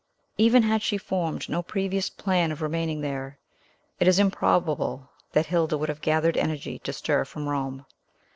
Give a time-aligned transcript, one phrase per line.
[0.39, 3.37] Even had she formed no previous plan of remaining there,
[3.99, 7.85] it is improbable that Hilda would have gathered energy to stir from Rome.